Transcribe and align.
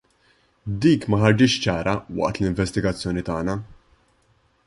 Dik 0.85 1.05
ma 1.13 1.19
ħarġitx 1.23 1.59
ċara 1.65 1.93
waqt 2.21 2.41
l-investigazzjoni 2.43 3.25
tagħna. 3.31 3.57